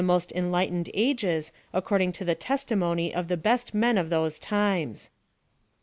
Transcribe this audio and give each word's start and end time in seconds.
PLAN 0.03 0.09
OP 0.09 0.21
SALVATION. 0.23 0.33
43 0.33 0.47
enlightened 0.47 0.89
ages, 0.95 1.51
according 1.75 2.11
to 2.13 2.25
the 2.25 2.33
testimony 2.33 3.13
of 3.13 3.27
the 3.27 3.37
best 3.37 3.75
men 3.75 3.99
of 3.99 4.09
those 4.09 4.39
times. 4.39 5.11